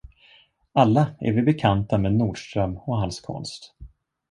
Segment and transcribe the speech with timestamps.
[0.73, 3.73] Alla är vi bekanta med Nordström och hans konst.